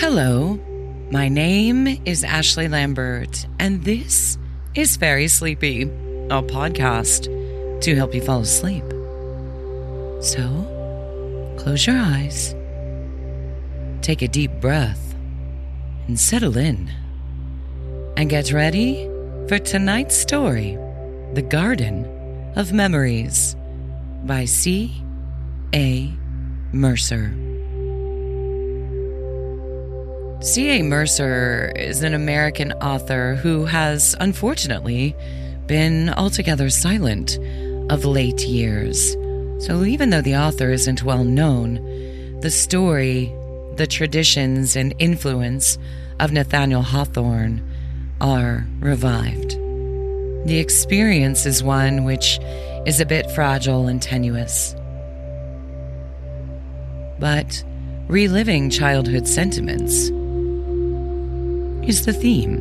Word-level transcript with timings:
Hello, 0.00 0.58
my 1.10 1.28
name 1.28 1.86
is 2.06 2.24
Ashley 2.24 2.68
Lambert, 2.68 3.46
and 3.58 3.84
this 3.84 4.38
is 4.74 4.96
Fairy 4.96 5.28
Sleepy, 5.28 5.82
a 5.82 6.42
podcast 6.42 7.24
to 7.82 7.94
help 7.94 8.14
you 8.14 8.22
fall 8.22 8.40
asleep. 8.40 8.82
So, 10.22 11.54
close 11.58 11.86
your 11.86 11.98
eyes, 11.98 12.54
take 14.00 14.22
a 14.22 14.28
deep 14.28 14.52
breath, 14.52 15.14
and 16.08 16.18
settle 16.18 16.56
in. 16.56 16.90
And 18.16 18.30
get 18.30 18.54
ready 18.54 19.04
for 19.48 19.58
tonight's 19.58 20.16
story 20.16 20.78
The 21.34 21.42
Garden 21.42 22.06
of 22.56 22.72
Memories 22.72 23.54
by 24.24 24.46
C. 24.46 25.04
A. 25.74 26.10
Mercer. 26.72 27.49
C.A. 30.42 30.82
Mercer 30.82 31.70
is 31.76 32.02
an 32.02 32.14
American 32.14 32.72
author 32.72 33.34
who 33.34 33.66
has, 33.66 34.16
unfortunately, 34.20 35.14
been 35.66 36.08
altogether 36.08 36.70
silent 36.70 37.38
of 37.90 38.06
late 38.06 38.40
years. 38.46 39.12
So, 39.58 39.84
even 39.84 40.08
though 40.08 40.22
the 40.22 40.36
author 40.36 40.70
isn't 40.70 41.02
well 41.02 41.24
known, 41.24 41.74
the 42.40 42.50
story, 42.50 43.26
the 43.76 43.86
traditions, 43.86 44.76
and 44.76 44.94
influence 44.98 45.76
of 46.20 46.32
Nathaniel 46.32 46.80
Hawthorne 46.80 47.62
are 48.22 48.66
revived. 48.78 49.50
The 50.46 50.58
experience 50.58 51.44
is 51.44 51.62
one 51.62 52.04
which 52.04 52.40
is 52.86 52.98
a 52.98 53.04
bit 53.04 53.30
fragile 53.32 53.88
and 53.88 54.00
tenuous. 54.00 54.74
But 57.18 57.62
reliving 58.08 58.70
childhood 58.70 59.28
sentiments 59.28 60.10
is 61.82 62.04
the 62.04 62.12
theme. 62.12 62.58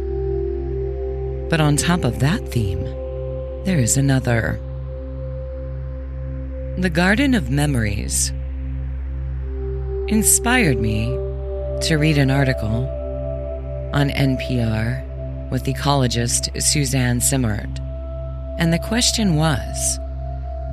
But 1.49 1.59
on 1.61 1.75
top 1.75 2.03
of 2.03 2.19
that 2.19 2.47
theme, 2.49 2.83
there 3.65 3.79
is 3.79 3.97
another. 3.97 4.59
The 6.77 6.89
Garden 6.89 7.33
of 7.33 7.49
Memories 7.49 8.31
inspired 10.07 10.79
me 10.79 11.07
to 11.87 11.97
read 11.97 12.17
an 12.17 12.31
article 12.31 12.87
on 13.93 14.09
NPR 14.09 15.49
with 15.49 15.65
ecologist 15.65 16.61
Suzanne 16.61 17.19
Simard. 17.19 17.79
And 18.57 18.71
the 18.71 18.79
question 18.79 19.35
was 19.35 19.99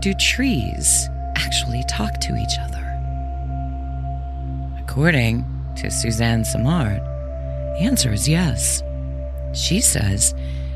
Do 0.00 0.14
trees 0.14 1.08
actually 1.36 1.82
talk 1.88 2.20
to 2.20 2.36
each 2.36 2.58
other? 2.60 2.82
According 4.78 5.44
to 5.76 5.90
Suzanne 5.90 6.44
Simard, 6.44 7.02
answer 7.78 8.12
is 8.12 8.28
yes. 8.28 8.82
She 9.52 9.80
says 9.80 10.34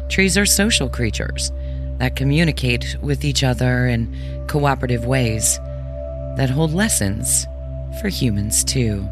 trees 0.08 0.38
are 0.38 0.46
social 0.46 0.88
creatures 0.88 1.52
that 1.98 2.16
communicate 2.16 2.96
with 3.02 3.24
each 3.24 3.44
other 3.44 3.86
in 3.86 4.46
cooperative 4.48 5.04
ways 5.04 5.58
that 6.36 6.50
hold 6.50 6.72
lessons 6.72 7.46
for 8.00 8.08
humans 8.08 8.64
too. 8.64 9.08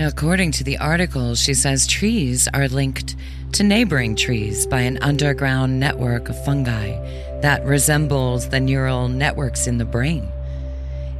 According 0.00 0.52
to 0.52 0.64
the 0.64 0.78
article, 0.78 1.34
she 1.34 1.54
says 1.54 1.86
trees 1.86 2.48
are 2.52 2.68
linked 2.68 3.14
to 3.52 3.62
neighboring 3.62 4.16
trees 4.16 4.66
by 4.66 4.80
an 4.80 4.98
underground 5.02 5.78
network 5.78 6.28
of 6.28 6.44
fungi 6.44 6.98
that 7.40 7.64
resembles 7.64 8.48
the 8.48 8.60
neural 8.60 9.08
networks 9.08 9.66
in 9.66 9.78
the 9.78 9.84
brain. 9.84 10.28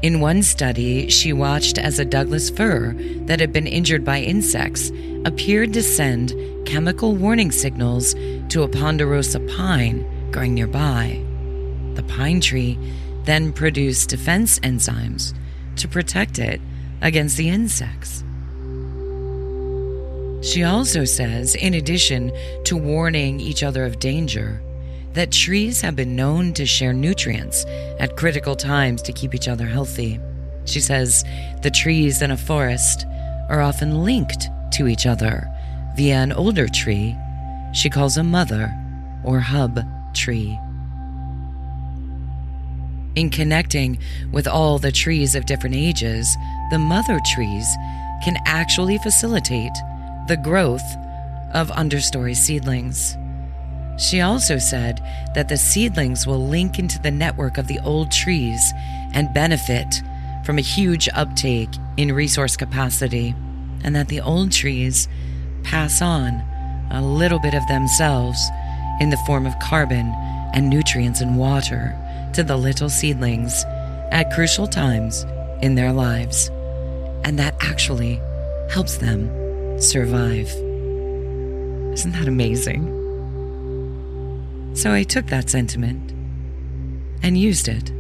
In 0.02 0.18
one 0.18 0.42
study, 0.42 1.08
she 1.08 1.32
watched 1.32 1.78
as 1.78 2.00
a 2.00 2.04
Douglas 2.04 2.50
fir 2.50 2.92
that 3.26 3.38
had 3.38 3.52
been 3.52 3.68
injured 3.68 4.04
by 4.04 4.18
insects 4.18 4.90
appeared 5.24 5.72
to 5.74 5.82
send 5.82 6.34
chemical 6.66 7.14
warning 7.14 7.52
signals 7.52 8.14
to 8.48 8.64
a 8.64 8.68
ponderosa 8.68 9.38
pine 9.38 10.04
growing 10.32 10.54
nearby. 10.54 11.24
The 11.94 12.02
pine 12.02 12.40
tree 12.40 12.76
then 13.26 13.52
produced 13.52 14.08
defense 14.08 14.58
enzymes 14.60 15.34
to 15.76 15.86
protect 15.86 16.40
it 16.40 16.60
against 17.00 17.36
the 17.36 17.48
insects. 17.48 18.24
She 20.42 20.64
also 20.64 21.04
says, 21.04 21.54
in 21.54 21.74
addition 21.74 22.32
to 22.64 22.76
warning 22.76 23.38
each 23.38 23.62
other 23.62 23.84
of 23.84 24.00
danger, 24.00 24.60
that 25.14 25.30
trees 25.30 25.80
have 25.80 25.96
been 25.96 26.16
known 26.16 26.52
to 26.54 26.66
share 26.66 26.92
nutrients 26.92 27.64
at 27.98 28.16
critical 28.16 28.56
times 28.56 29.02
to 29.02 29.12
keep 29.12 29.34
each 29.34 29.48
other 29.48 29.66
healthy. 29.66 30.18
She 30.64 30.80
says 30.80 31.24
the 31.62 31.70
trees 31.70 32.22
in 32.22 32.30
a 32.30 32.36
forest 32.36 33.06
are 33.48 33.60
often 33.60 34.04
linked 34.04 34.48
to 34.72 34.88
each 34.88 35.06
other 35.06 35.48
via 35.96 36.16
an 36.16 36.32
older 36.32 36.68
tree 36.68 37.16
she 37.72 37.88
calls 37.88 38.16
a 38.16 38.22
mother 38.22 38.74
or 39.24 39.40
hub 39.40 39.80
tree. 40.14 40.58
In 43.14 43.30
connecting 43.30 43.98
with 44.30 44.46
all 44.46 44.78
the 44.78 44.92
trees 44.92 45.34
of 45.34 45.46
different 45.46 45.74
ages, 45.74 46.36
the 46.70 46.78
mother 46.78 47.18
trees 47.34 47.66
can 48.24 48.36
actually 48.46 48.98
facilitate 48.98 49.72
the 50.28 50.36
growth 50.36 50.84
of 51.52 51.68
understory 51.70 52.36
seedlings. 52.36 53.16
She 53.98 54.20
also 54.20 54.58
said 54.58 55.00
that 55.34 55.48
the 55.48 55.56
seedlings 55.56 56.26
will 56.26 56.46
link 56.46 56.78
into 56.78 57.00
the 57.00 57.10
network 57.10 57.58
of 57.58 57.66
the 57.66 57.78
old 57.80 58.10
trees 58.10 58.72
and 59.14 59.32
benefit 59.34 60.02
from 60.44 60.58
a 60.58 60.62
huge 60.62 61.08
uptake 61.14 61.70
in 61.96 62.12
resource 62.12 62.56
capacity, 62.56 63.34
and 63.84 63.94
that 63.94 64.08
the 64.08 64.20
old 64.20 64.50
trees 64.50 65.08
pass 65.62 66.02
on 66.02 66.42
a 66.90 67.02
little 67.02 67.38
bit 67.38 67.54
of 67.54 67.66
themselves 67.68 68.40
in 69.00 69.10
the 69.10 69.16
form 69.26 69.46
of 69.46 69.58
carbon 69.60 70.12
and 70.54 70.68
nutrients 70.68 71.20
and 71.20 71.38
water 71.38 71.96
to 72.34 72.42
the 72.42 72.56
little 72.56 72.88
seedlings 72.88 73.64
at 74.10 74.32
crucial 74.32 74.66
times 74.66 75.24
in 75.62 75.74
their 75.74 75.92
lives, 75.92 76.48
and 77.24 77.38
that 77.38 77.54
actually 77.60 78.20
helps 78.70 78.98
them 78.98 79.28
survive. 79.80 80.48
Isn't 81.92 82.12
that 82.12 82.26
amazing? 82.26 83.01
So 84.74 84.92
I 84.92 85.02
took 85.02 85.26
that 85.26 85.50
sentiment 85.50 86.12
and 87.22 87.36
used 87.36 87.68
it 87.68 87.90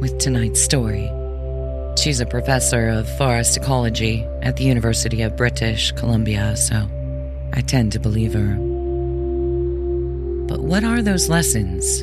with 0.00 0.18
tonight's 0.18 0.60
story. 0.60 1.10
She's 1.98 2.20
a 2.20 2.26
professor 2.26 2.88
of 2.88 3.16
forest 3.18 3.56
ecology 3.56 4.22
at 4.42 4.56
the 4.56 4.64
University 4.64 5.22
of 5.22 5.36
British 5.36 5.90
Columbia, 5.92 6.56
so 6.56 6.88
I 7.52 7.62
tend 7.62 7.92
to 7.92 8.00
believe 8.00 8.34
her. 8.34 8.54
But 10.46 10.60
what 10.60 10.84
are 10.84 11.02
those 11.02 11.28
lessons 11.28 12.02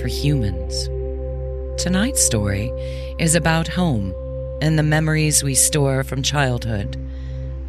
for 0.00 0.08
humans? 0.08 0.88
Tonight's 1.80 2.22
story 2.22 2.68
is 3.20 3.36
about 3.36 3.68
home 3.68 4.12
and 4.60 4.78
the 4.78 4.82
memories 4.82 5.42
we 5.42 5.54
store 5.54 6.02
from 6.02 6.22
childhood, 6.22 6.96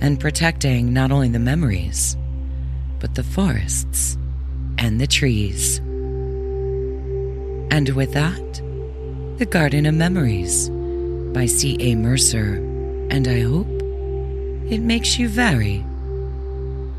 and 0.02 0.20
protecting 0.20 0.92
not 0.92 1.12
only 1.12 1.30
the 1.30 1.40
memories, 1.40 2.18
but 3.00 3.16
the 3.16 3.24
forests 3.24 4.18
and 4.82 5.00
the 5.00 5.06
trees. 5.06 5.78
And 7.70 7.90
with 7.90 8.14
that, 8.14 8.62
The 9.38 9.46
Garden 9.46 9.86
of 9.86 9.94
Memories 9.94 10.70
by 11.34 11.46
C.A. 11.46 11.96
Mercer, 11.96 12.56
and 13.12 13.28
I 13.28 13.42
hope 13.42 13.68
it 14.72 14.82
makes 14.82 15.20
you 15.20 15.30
very, 15.30 15.86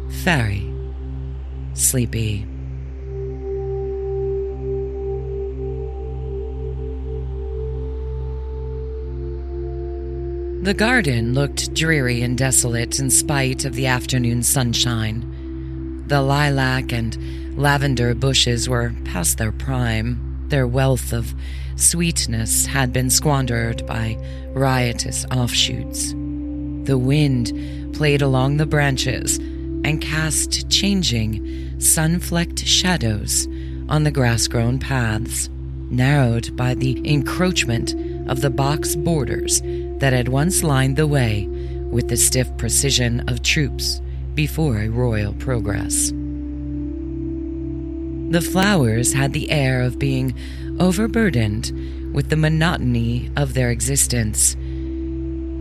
very 0.06 0.62
sleepy. 1.74 2.46
The 10.62 10.74
garden 10.74 11.34
looked 11.34 11.74
dreary 11.74 12.22
and 12.22 12.38
desolate 12.38 13.00
in 13.00 13.10
spite 13.10 13.64
of 13.64 13.74
the 13.74 13.88
afternoon 13.88 14.44
sunshine. 14.44 15.31
The 16.12 16.20
lilac 16.20 16.92
and 16.92 17.16
lavender 17.56 18.14
bushes 18.14 18.68
were 18.68 18.92
past 19.06 19.38
their 19.38 19.50
prime. 19.50 20.44
Their 20.48 20.66
wealth 20.66 21.10
of 21.14 21.32
sweetness 21.76 22.66
had 22.66 22.92
been 22.92 23.08
squandered 23.08 23.86
by 23.86 24.18
riotous 24.50 25.24
offshoots. 25.30 26.10
The 26.10 26.98
wind 26.98 27.94
played 27.94 28.20
along 28.20 28.58
the 28.58 28.66
branches 28.66 29.38
and 29.38 30.02
cast 30.02 30.68
changing, 30.68 31.80
sun 31.80 32.20
flecked 32.20 32.58
shadows 32.58 33.48
on 33.88 34.04
the 34.04 34.10
grass 34.10 34.46
grown 34.48 34.78
paths, 34.78 35.48
narrowed 35.88 36.54
by 36.54 36.74
the 36.74 37.00
encroachment 37.10 37.94
of 38.28 38.42
the 38.42 38.50
box 38.50 38.96
borders 38.96 39.62
that 40.00 40.12
had 40.12 40.28
once 40.28 40.62
lined 40.62 40.98
the 40.98 41.06
way 41.06 41.46
with 41.90 42.08
the 42.08 42.18
stiff 42.18 42.54
precision 42.58 43.26
of 43.30 43.42
troops 43.42 44.02
before 44.34 44.78
a 44.78 44.88
royal 44.88 45.34
progress. 45.34 46.12
The 48.32 48.40
flowers 48.40 49.12
had 49.12 49.32
the 49.32 49.50
air 49.50 49.82
of 49.82 49.98
being 49.98 50.34
overburdened 50.80 51.70
with 52.14 52.30
the 52.30 52.36
monotony 52.36 53.30
of 53.36 53.54
their 53.54 53.70
existence. 53.70 54.56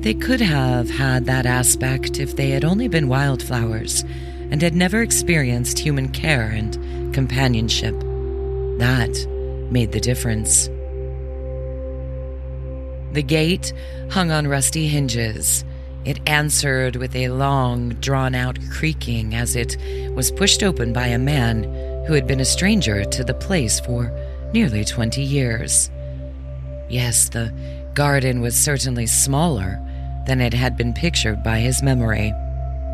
They 0.01 0.13
could 0.13 0.41
have 0.41 0.89
had 0.89 1.25
that 1.25 1.45
aspect 1.45 2.19
if 2.19 2.35
they 2.35 2.49
had 2.49 2.63
only 2.63 2.87
been 2.87 3.07
wildflowers 3.07 4.03
and 4.51 4.61
had 4.61 4.73
never 4.73 5.01
experienced 5.01 5.79
human 5.79 6.09
care 6.09 6.47
and 6.47 7.13
companionship. 7.13 7.99
That 8.79 9.27
made 9.69 9.91
the 9.91 9.99
difference. 9.99 10.69
The 13.13 13.23
gate 13.23 13.73
hung 14.09 14.31
on 14.31 14.47
rusty 14.47 14.87
hinges. 14.87 15.63
It 16.03 16.19
answered 16.27 16.95
with 16.95 17.15
a 17.15 17.29
long, 17.29 17.89
drawn 18.01 18.33
out 18.33 18.57
creaking 18.71 19.35
as 19.35 19.55
it 19.55 19.77
was 20.15 20.31
pushed 20.31 20.63
open 20.63 20.93
by 20.93 21.07
a 21.07 21.19
man 21.19 21.63
who 22.07 22.13
had 22.13 22.25
been 22.25 22.39
a 22.39 22.45
stranger 22.45 23.05
to 23.05 23.23
the 23.23 23.33
place 23.33 23.79
for 23.79 24.11
nearly 24.53 24.83
20 24.83 25.21
years. 25.21 25.91
Yes, 26.89 27.29
the 27.29 27.53
garden 27.93 28.41
was 28.41 28.55
certainly 28.55 29.05
smaller 29.05 29.79
than 30.25 30.41
it 30.41 30.53
had 30.53 30.75
been 30.75 30.93
pictured 30.93 31.43
by 31.43 31.59
his 31.59 31.83
memory. 31.83 32.33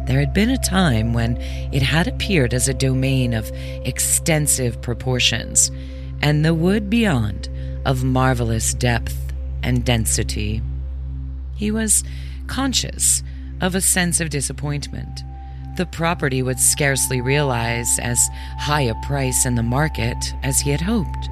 There 0.05 0.19
had 0.19 0.33
been 0.33 0.49
a 0.49 0.57
time 0.57 1.13
when 1.13 1.37
it 1.71 1.81
had 1.81 2.07
appeared 2.07 2.53
as 2.53 2.67
a 2.67 2.73
domain 2.73 3.33
of 3.33 3.51
extensive 3.85 4.81
proportions, 4.81 5.71
and 6.21 6.43
the 6.43 6.53
wood 6.53 6.89
beyond 6.89 7.49
of 7.85 8.03
marvelous 8.03 8.73
depth 8.73 9.33
and 9.63 9.85
density. 9.85 10.61
He 11.55 11.71
was 11.71 12.03
conscious 12.47 13.23
of 13.61 13.75
a 13.75 13.81
sense 13.81 14.19
of 14.19 14.29
disappointment. 14.29 15.23
The 15.77 15.85
property 15.85 16.41
would 16.41 16.59
scarcely 16.59 17.21
realize 17.21 17.99
as 17.99 18.29
high 18.57 18.81
a 18.81 18.95
price 19.03 19.45
in 19.45 19.55
the 19.55 19.63
market 19.63 20.33
as 20.41 20.59
he 20.59 20.71
had 20.71 20.81
hoped, 20.81 21.29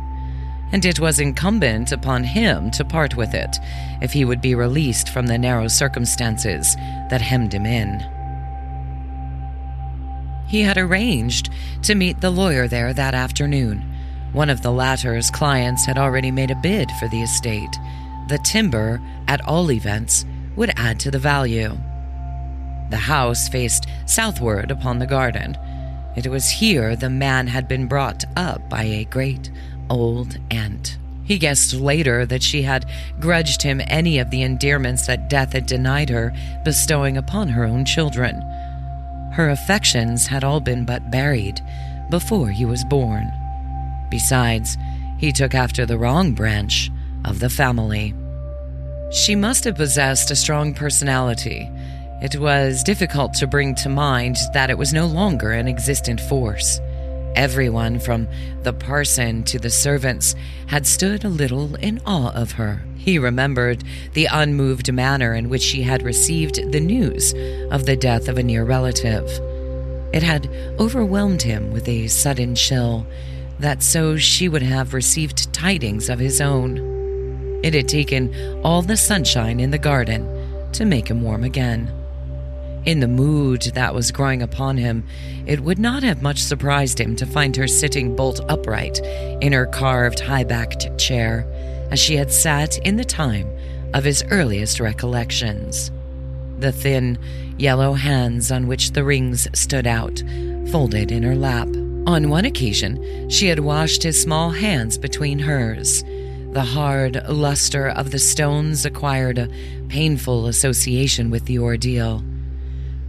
and 0.71 0.85
it 0.85 0.99
was 0.99 1.19
incumbent 1.19 1.91
upon 1.91 2.23
him 2.23 2.69
to 2.71 2.85
part 2.85 3.15
with 3.15 3.33
it 3.33 3.57
if 4.01 4.13
he 4.13 4.25
would 4.25 4.41
be 4.41 4.53
released 4.53 5.09
from 5.09 5.27
the 5.27 5.37
narrow 5.37 5.67
circumstances 5.67 6.75
that 7.09 7.21
hemmed 7.21 7.53
him 7.53 7.65
in. 7.65 8.03
He 10.47 10.61
had 10.61 10.77
arranged 10.77 11.49
to 11.83 11.95
meet 11.95 12.21
the 12.21 12.29
lawyer 12.29 12.67
there 12.67 12.93
that 12.93 13.15
afternoon. 13.15 13.83
One 14.31 14.49
of 14.49 14.61
the 14.61 14.71
latter's 14.71 15.31
clients 15.31 15.85
had 15.85 15.97
already 15.97 16.29
made 16.29 16.51
a 16.51 16.55
bid 16.55 16.91
for 16.99 17.07
the 17.07 17.21
estate. 17.23 17.79
The 18.27 18.39
timber, 18.39 19.01
at 19.27 19.41
all 19.47 19.71
events, 19.71 20.25
would 20.55 20.71
add 20.77 20.99
to 21.01 21.11
the 21.11 21.19
value. 21.19 21.77
The 22.89 22.97
house 22.97 23.49
faced 23.49 23.87
southward 24.05 24.71
upon 24.71 24.99
the 24.99 25.07
garden. 25.07 25.57
It 26.15 26.27
was 26.27 26.49
here 26.49 26.95
the 26.95 27.09
man 27.09 27.47
had 27.47 27.67
been 27.67 27.87
brought 27.87 28.23
up 28.37 28.69
by 28.69 28.83
a 28.83 29.05
great 29.05 29.51
old 29.89 30.37
aunt. 30.51 30.97
He 31.25 31.39
guessed 31.39 31.73
later 31.73 32.25
that 32.27 32.43
she 32.43 32.61
had 32.61 32.85
grudged 33.19 33.63
him 33.63 33.81
any 33.87 34.19
of 34.19 34.29
the 34.29 34.43
endearments 34.43 35.07
that 35.07 35.29
death 35.29 35.53
had 35.53 35.65
denied 35.65 36.09
her, 36.09 36.31
bestowing 36.63 37.17
upon 37.17 37.49
her 37.49 37.65
own 37.65 37.83
children. 37.83 38.41
Her 39.33 39.49
affections 39.49 40.27
had 40.27 40.43
all 40.43 40.59
been 40.59 40.85
but 40.85 41.11
buried 41.11 41.59
before 42.09 42.49
he 42.49 42.63
was 42.63 42.85
born. 42.85 43.31
Besides, 44.09 44.77
he 45.17 45.31
took 45.31 45.55
after 45.55 45.85
the 45.85 45.97
wrong 45.97 46.33
branch 46.33 46.91
of 47.25 47.39
the 47.39 47.49
family. 47.49 48.13
She 49.11 49.35
must 49.35 49.63
have 49.63 49.75
possessed 49.75 50.31
a 50.31 50.35
strong 50.35 50.73
personality. 50.73 51.69
It 52.21 52.37
was 52.37 52.83
difficult 52.83 53.33
to 53.35 53.47
bring 53.47 53.75
to 53.75 53.89
mind 53.89 54.37
that 54.53 54.69
it 54.69 54.77
was 54.77 54.93
no 54.93 55.05
longer 55.05 55.51
an 55.51 55.67
existent 55.67 56.19
force. 56.21 56.79
Everyone, 57.35 57.99
from 57.99 58.27
the 58.63 58.73
parson 58.73 59.43
to 59.43 59.59
the 59.59 59.69
servants, 59.69 60.35
had 60.67 60.87
stood 60.87 61.23
a 61.23 61.29
little 61.29 61.75
in 61.75 62.01
awe 62.05 62.31
of 62.33 62.53
her. 62.53 62.81
He 62.95 63.19
remembered 63.19 63.83
the 64.13 64.27
unmoved 64.31 64.91
manner 64.91 65.35
in 65.35 65.49
which 65.49 65.61
she 65.61 65.83
had 65.83 66.01
received 66.01 66.71
the 66.71 66.79
news 66.79 67.33
of 67.71 67.85
the 67.85 67.95
death 67.95 68.27
of 68.27 68.37
a 68.37 68.43
near 68.43 68.63
relative. 68.63 69.29
It 70.13 70.23
had 70.23 70.49
overwhelmed 70.79 71.41
him 71.41 71.71
with 71.71 71.87
a 71.89 72.07
sudden 72.07 72.55
chill, 72.55 73.05
that 73.59 73.83
so 73.83 74.17
she 74.17 74.49
would 74.49 74.63
have 74.63 74.93
received 74.93 75.53
tidings 75.53 76.09
of 76.09 76.19
his 76.19 76.39
own. 76.41 76.94
It 77.63 77.73
had 77.73 77.87
taken 77.87 78.33
all 78.63 78.81
the 78.81 78.97
sunshine 78.97 79.59
in 79.59 79.71
the 79.71 79.77
garden 79.77 80.27
to 80.73 80.85
make 80.85 81.09
him 81.09 81.21
warm 81.21 81.43
again. 81.43 81.91
In 82.85 82.99
the 82.99 83.07
mood 83.07 83.63
that 83.73 83.95
was 83.95 84.11
growing 84.11 84.43
upon 84.43 84.77
him, 84.77 85.03
it 85.47 85.59
would 85.61 85.79
not 85.79 86.03
have 86.03 86.21
much 86.21 86.43
surprised 86.43 86.99
him 86.99 87.15
to 87.15 87.25
find 87.25 87.55
her 87.55 87.67
sitting 87.67 88.15
bolt 88.15 88.39
upright 88.47 88.99
in 89.41 89.53
her 89.53 89.65
carved 89.65 90.19
high 90.19 90.43
backed 90.43 90.95
chair 90.99 91.47
as 91.89 91.99
she 91.99 92.15
had 92.15 92.31
sat 92.31 92.77
in 92.79 92.97
the 92.97 93.03
time 93.03 93.49
of 93.95 94.03
his 94.03 94.23
earliest 94.29 94.79
recollections. 94.79 95.91
The 96.59 96.71
thin, 96.71 97.17
yellow 97.57 97.93
hands 97.93 98.51
on 98.51 98.67
which 98.67 98.91
the 98.91 99.03
rings 99.03 99.47
stood 99.57 99.87
out, 99.87 100.21
folded 100.71 101.11
in 101.11 101.23
her 101.23 101.35
lap. 101.35 101.67
On 102.07 102.29
one 102.29 102.45
occasion, 102.45 103.29
she 103.29 103.47
had 103.47 103.59
washed 103.59 104.03
his 104.03 104.21
small 104.21 104.51
hands 104.51 104.97
between 104.97 105.39
hers. 105.39 106.03
The 106.55 106.63
hard 106.63 107.21
luster 107.27 107.89
of 107.89 108.11
the 108.11 108.17
stones 108.17 108.85
acquired 108.85 109.37
a 109.37 109.49
painful 109.89 110.47
association 110.47 111.29
with 111.29 111.47
the 111.47 111.59
ordeal. 111.59 112.23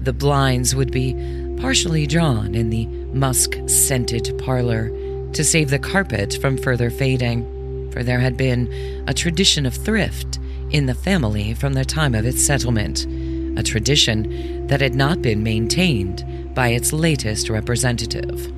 The 0.03 0.13
blinds 0.13 0.75
would 0.75 0.91
be 0.91 1.15
partially 1.61 2.09
drawn 2.09 2.57
in 2.57 2.71
the 2.71 2.87
musk 3.15 3.57
scented 3.69 4.37
parlor 4.45 4.89
to 5.33 5.45
save 5.45 5.71
the 5.71 5.79
carpet 5.79 6.37
from 6.41 6.59
further 6.59 6.91
fading 6.91 7.89
for 7.93 8.03
there 8.03 8.19
had 8.19 8.37
been 8.37 8.67
a 9.07 9.15
tradition 9.15 9.65
of 9.65 9.75
thrift 9.75 10.41
in 10.71 10.87
the 10.87 10.95
family 10.95 11.55
from 11.55 11.75
the 11.75 11.85
time 11.85 12.17
of 12.17 12.27
its 12.27 12.45
settlement, 12.45 13.07
a 13.57 13.63
tradition 13.63 14.67
that 14.67 14.81
had 14.81 14.97
not 14.97 15.23
been 15.23 15.45
maintained 15.45 16.53
by 16.53 16.71
its 16.71 16.93
latest 16.93 17.49
representative. 17.49 18.53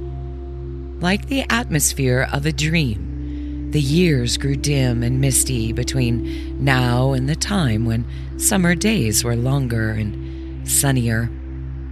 Like 1.03 1.27
the 1.27 1.45
atmosphere 1.51 2.27
of 2.33 2.47
a 2.47 2.53
dream, 2.53 3.18
the 3.71 3.81
years 3.81 4.39
grew 4.39 4.57
dim 4.57 5.03
and 5.03 5.21
misty 5.21 5.73
between 5.73 6.65
now 6.65 7.13
and 7.13 7.29
the 7.29 7.37
time 7.37 7.85
when 7.85 8.07
summer 8.39 8.75
days 8.75 9.23
were 9.23 9.37
longer 9.37 9.91
and 9.91 10.69
sunnier, 10.69 11.31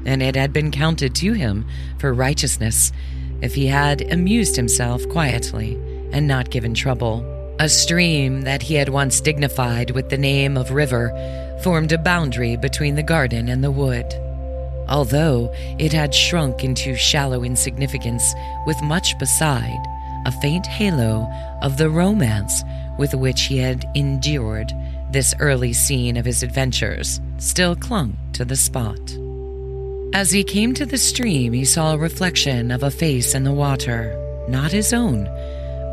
and 0.07 0.23
it 0.23 0.37
had 0.37 0.53
been 0.53 0.71
counted 0.71 1.15
to 1.15 1.35
him 1.35 1.67
for 1.99 2.15
righteousness 2.15 2.93
if 3.43 3.55
he 3.55 3.67
had 3.67 4.11
amused 4.11 4.57
himself 4.57 5.07
quietly 5.09 5.75
and 6.13 6.27
not 6.27 6.51
given 6.51 6.73
trouble. 6.73 7.25
A 7.59 7.69
stream 7.69 8.43
that 8.43 8.63
he 8.63 8.75
had 8.75 8.89
once 8.89 9.21
dignified 9.21 9.91
with 9.91 10.09
the 10.09 10.19
name 10.19 10.57
of 10.57 10.71
river 10.71 11.11
formed 11.63 11.93
a 11.93 11.99
boundary 11.99 12.57
between 12.57 12.95
the 12.95 13.03
garden 13.03 13.49
and 13.49 13.63
the 13.63 13.71
wood. 13.71 14.07
Although 14.89 15.53
it 15.79 15.93
had 15.93 16.15
shrunk 16.15 16.65
into 16.65 16.95
shallow 16.95 17.43
insignificance 17.43 18.35
with 18.67 18.81
much 18.83 19.19
beside, 19.19 19.83
a 20.27 20.33
faint 20.43 20.67
halo 20.67 21.27
of 21.63 21.79
the 21.79 21.89
romance 21.89 22.63
with 22.99 23.15
which 23.15 23.43
he 23.45 23.57
had 23.57 23.89
endured 23.95 24.71
this 25.11 25.35
early 25.41 25.73
scene 25.73 26.19
of 26.19 26.27
his 26.27 26.43
adventures 26.43 27.21
still 27.39 27.75
clung 27.75 28.17
to 28.35 28.45
the 28.45 28.57
spot. 28.57 29.17
As 30.13 30.31
he 30.31 30.45
came 30.45 30.75
to 30.75 30.85
the 30.85 30.99
stream, 30.99 31.55
he 31.55 31.65
saw 31.65 31.93
a 31.95 31.99
reflection 31.99 32.71
of 32.71 32.83
a 32.83 32.91
face 32.91 33.35
in 33.35 33.45
the 33.45 33.53
water, 33.53 34.45
not 34.49 34.73
his 34.73 34.93
own 34.93 35.29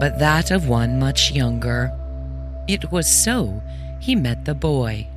but 0.04 0.20
that 0.20 0.52
of 0.52 0.68
one 0.68 1.00
much 1.00 1.32
younger. 1.32 1.90
It 2.68 2.92
was 2.92 3.08
so 3.08 3.62
he 4.02 4.16
met 4.16 4.44
the 4.44 4.54
boy. 4.54 5.08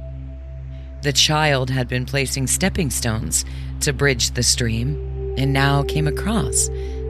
The 1.02 1.12
child 1.12 1.70
had 1.70 1.88
been 1.88 2.06
placing 2.06 2.46
stepping 2.46 2.90
stones 2.90 3.44
to 3.80 3.92
bridge 3.92 4.30
the 4.30 4.44
stream 4.44 5.34
and 5.36 5.52
now 5.52 5.82
came 5.82 6.06
across, 6.06 6.68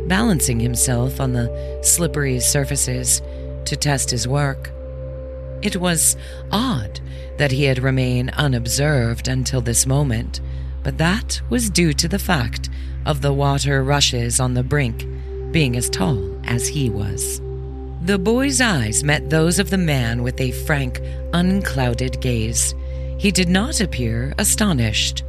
balancing 0.08 0.60
himself 0.60 1.20
on 1.20 1.32
the 1.32 1.80
slippery 1.82 2.40
surfaces 2.40 3.22
to 3.64 3.76
test 3.76 4.10
his 4.10 4.26
work. 4.26 4.70
It 5.62 5.76
was 5.76 6.16
odd 6.52 7.00
that 7.38 7.52
he 7.52 7.64
had 7.64 7.78
remained 7.78 8.30
unobserved 8.30 9.28
until 9.28 9.60
this 9.60 9.86
moment, 9.86 10.40
but 10.82 10.98
that 10.98 11.40
was 11.50 11.70
due 11.70 11.92
to 11.94 12.08
the 12.08 12.18
fact 12.18 12.70
of 13.04 13.20
the 13.20 13.32
water 13.32 13.82
rushes 13.82 14.40
on 14.40 14.54
the 14.54 14.62
brink 14.62 15.06
being 15.52 15.76
as 15.76 15.88
tall 15.88 16.38
as 16.44 16.68
he 16.68 16.90
was. 16.90 17.40
The 18.02 18.18
boy's 18.18 18.60
eyes 18.60 19.02
met 19.02 19.30
those 19.30 19.58
of 19.58 19.70
the 19.70 19.78
man 19.78 20.22
with 20.22 20.40
a 20.40 20.52
frank, 20.52 21.00
unclouded 21.32 22.20
gaze. 22.20 22.74
He 23.18 23.30
did 23.30 23.48
not 23.48 23.80
appear 23.80 24.34
astonished. 24.38 25.24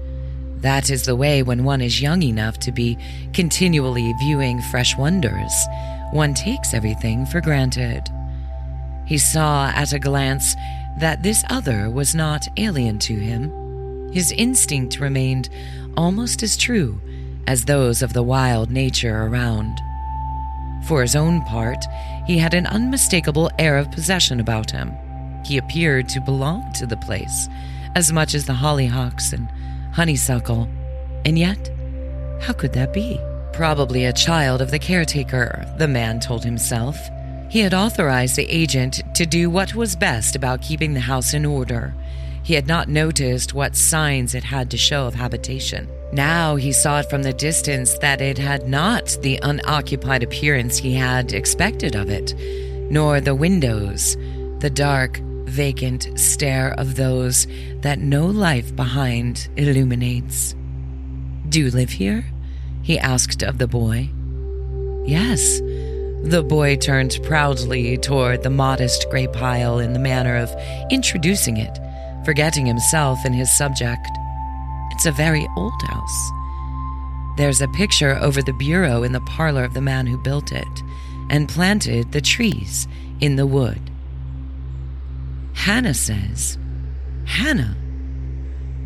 That 0.61 0.89
is 0.89 1.03
the 1.03 1.15
way 1.15 1.43
when 1.43 1.63
one 1.63 1.81
is 1.81 2.01
young 2.01 2.23
enough 2.23 2.59
to 2.59 2.71
be 2.71 2.97
continually 3.33 4.13
viewing 4.19 4.61
fresh 4.61 4.97
wonders. 4.97 5.53
One 6.11 6.33
takes 6.33 6.73
everything 6.73 7.25
for 7.25 7.41
granted. 7.41 8.03
He 9.05 9.17
saw 9.17 9.69
at 9.69 9.93
a 9.93 9.99
glance 9.99 10.55
that 10.99 11.21
this 11.21 11.43
other 11.49 11.89
was 11.89 12.15
not 12.15 12.47
alien 12.57 12.97
to 12.99 13.13
him. 13.13 14.11
His 14.11 14.31
instinct 14.31 14.99
remained 14.99 15.49
almost 15.95 16.41
as 16.41 16.57
true 16.57 16.99
as 17.45 17.65
those 17.65 18.01
of 18.01 18.13
the 18.13 18.23
wild 18.23 18.71
nature 18.71 19.23
around. 19.23 19.79
For 20.87 21.01
his 21.01 21.15
own 21.15 21.41
part, 21.43 21.83
he 22.25 22.37
had 22.37 22.53
an 22.53 22.67
unmistakable 22.67 23.51
air 23.59 23.77
of 23.77 23.91
possession 23.91 24.39
about 24.39 24.71
him. 24.71 24.93
He 25.45 25.57
appeared 25.57 26.09
to 26.09 26.21
belong 26.21 26.71
to 26.73 26.85
the 26.85 26.97
place, 26.97 27.47
as 27.95 28.11
much 28.11 28.33
as 28.33 28.45
the 28.45 28.53
hollyhocks 28.53 29.33
and 29.33 29.47
honeysuckle. 29.97 30.69
And 31.25 31.39
yet, 31.39 31.71
how 32.39 32.53
could 32.53 32.71
that 32.73 32.93
be? 32.93 33.19
Probably 33.51 34.05
a 34.05 34.13
child 34.13 34.61
of 34.61 34.69
the 34.69 34.77
caretaker, 34.77 35.65
the 35.79 35.87
man 35.87 36.19
told 36.19 36.43
himself. 36.45 36.95
He 37.49 37.61
had 37.61 37.73
authorized 37.73 38.35
the 38.35 38.47
agent 38.47 39.01
to 39.15 39.25
do 39.25 39.49
what 39.49 39.73
was 39.73 39.95
best 39.95 40.35
about 40.35 40.61
keeping 40.61 40.93
the 40.93 40.99
house 40.99 41.33
in 41.33 41.45
order. 41.45 41.95
He 42.43 42.53
had 42.53 42.67
not 42.67 42.89
noticed 42.89 43.55
what 43.55 43.75
signs 43.75 44.35
it 44.35 44.43
had 44.43 44.69
to 44.69 44.77
show 44.77 45.07
of 45.07 45.15
habitation. 45.15 45.89
Now 46.13 46.57
he 46.57 46.71
saw 46.71 46.99
it 46.99 47.09
from 47.09 47.23
the 47.23 47.33
distance 47.33 47.97
that 47.97 48.21
it 48.21 48.37
had 48.37 48.69
not 48.69 49.17
the 49.23 49.39
unoccupied 49.41 50.21
appearance 50.21 50.77
he 50.77 50.93
had 50.93 51.33
expected 51.33 51.95
of 51.95 52.11
it, 52.11 52.35
nor 52.91 53.19
the 53.19 53.35
windows, 53.35 54.15
the 54.59 54.69
dark, 54.69 55.19
vacant 55.47 56.19
stare 56.19 56.73
of 56.77 56.95
those 56.95 57.47
that 57.81 57.99
no 57.99 58.25
life 58.25 58.75
behind 58.75 59.49
illuminates. 59.57 60.55
Do 61.49 61.61
you 61.61 61.71
live 61.71 61.89
here? 61.89 62.25
he 62.83 62.99
asked 62.99 63.43
of 63.43 63.57
the 63.57 63.67
boy. 63.67 64.09
Yes. 65.05 65.59
The 66.23 66.43
boy 66.47 66.77
turned 66.77 67.19
proudly 67.23 67.97
toward 67.97 68.43
the 68.43 68.49
modest 68.49 69.09
gray 69.09 69.27
pile 69.27 69.79
in 69.79 69.93
the 69.93 69.99
manner 69.99 70.35
of 70.37 70.53
introducing 70.91 71.57
it, 71.57 71.77
forgetting 72.25 72.65
himself 72.65 73.19
and 73.25 73.35
his 73.35 73.55
subject. 73.57 74.07
It's 74.91 75.05
a 75.05 75.11
very 75.11 75.47
old 75.57 75.81
house. 75.87 76.31
There's 77.37 77.61
a 77.61 77.67
picture 77.69 78.15
over 78.15 78.41
the 78.41 78.53
bureau 78.53 79.03
in 79.03 79.11
the 79.11 79.21
parlor 79.21 79.63
of 79.63 79.73
the 79.73 79.81
man 79.81 80.07
who 80.07 80.17
built 80.17 80.51
it 80.51 80.83
and 81.29 81.47
planted 81.47 82.11
the 82.11 82.21
trees 82.21 82.87
in 83.19 83.35
the 83.35 83.45
wood. 83.45 83.91
Hannah 85.57 85.93
says, 85.93 86.57
Hannah. 87.25 87.75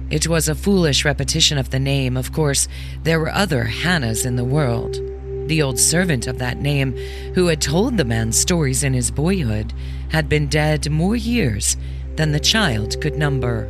It 0.10 0.28
was 0.28 0.50
a 0.50 0.56
foolish 0.56 1.06
repetition 1.06 1.60
of 1.60 1.70
the 1.70 1.80
name. 1.80 2.18
Of 2.18 2.34
course, 2.34 2.68
there 3.04 3.20
were 3.20 3.32
other 3.32 3.66
Hannahs 3.66 4.26
in 4.26 4.36
the 4.36 4.44
world. 4.44 4.96
The 5.48 5.62
old 5.62 5.78
servant 5.78 6.26
of 6.26 6.40
that 6.40 6.58
name, 6.58 6.94
who 7.36 7.48
had 7.48 7.62
told 7.62 7.98
the 7.98 8.06
man 8.06 8.32
stories 8.32 8.84
in 8.84 8.94
his 8.94 9.12
boyhood, 9.12 9.74
had 10.10 10.28
been 10.28 10.48
dead 10.48 10.90
more 10.90 11.16
years 11.16 11.78
than 12.16 12.32
the 12.32 12.40
child 12.40 13.00
could 13.00 13.16
number. 13.16 13.70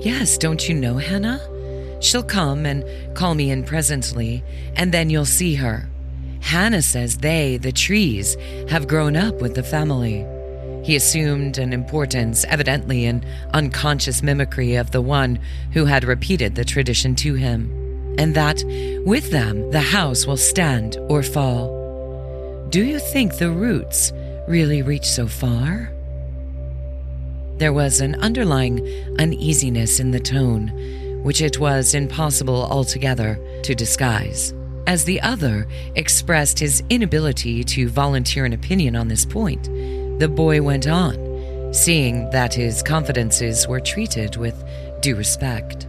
Yes, 0.00 0.38
don't 0.38 0.68
you 0.68 0.76
know 0.76 0.98
Hannah? 0.98 1.40
She'll 2.00 2.22
come 2.22 2.66
and 2.66 2.84
call 3.16 3.34
me 3.34 3.50
in 3.50 3.64
presently, 3.64 4.44
and 4.76 4.92
then 4.92 5.10
you'll 5.10 5.24
see 5.24 5.56
her. 5.56 5.88
Hannah 6.40 6.82
says 6.82 7.18
they, 7.18 7.56
the 7.56 7.72
trees, 7.72 8.36
have 8.68 8.86
grown 8.86 9.16
up 9.16 9.40
with 9.40 9.54
the 9.54 9.62
family. 9.62 10.26
He 10.82 10.96
assumed 10.96 11.58
an 11.58 11.72
importance, 11.72 12.44
evidently 12.48 13.06
an 13.06 13.24
unconscious 13.54 14.22
mimicry 14.22 14.74
of 14.74 14.90
the 14.90 15.00
one 15.00 15.38
who 15.72 15.84
had 15.84 16.04
repeated 16.04 16.54
the 16.54 16.64
tradition 16.64 17.14
to 17.16 17.34
him, 17.34 17.70
and 18.18 18.34
that 18.34 18.62
with 19.06 19.30
them 19.30 19.70
the 19.70 19.80
house 19.80 20.26
will 20.26 20.36
stand 20.36 20.96
or 21.08 21.22
fall. 21.22 22.66
Do 22.70 22.84
you 22.84 22.98
think 22.98 23.36
the 23.36 23.50
roots 23.50 24.12
really 24.48 24.82
reach 24.82 25.04
so 25.04 25.28
far? 25.28 25.92
There 27.58 27.72
was 27.72 28.00
an 28.00 28.16
underlying 28.16 28.84
uneasiness 29.20 30.00
in 30.00 30.10
the 30.10 30.18
tone, 30.18 30.68
which 31.22 31.40
it 31.40 31.60
was 31.60 31.94
impossible 31.94 32.64
altogether 32.64 33.38
to 33.62 33.74
disguise. 33.74 34.52
As 34.88 35.04
the 35.04 35.20
other 35.20 35.68
expressed 35.94 36.58
his 36.58 36.82
inability 36.90 37.62
to 37.62 37.88
volunteer 37.88 38.44
an 38.44 38.52
opinion 38.52 38.96
on 38.96 39.06
this 39.06 39.24
point, 39.24 39.68
the 40.22 40.28
boy 40.28 40.62
went 40.62 40.86
on, 40.86 41.74
seeing 41.74 42.30
that 42.30 42.54
his 42.54 42.80
confidences 42.80 43.66
were 43.66 43.80
treated 43.80 44.36
with 44.36 44.62
due 45.00 45.16
respect. 45.16 45.88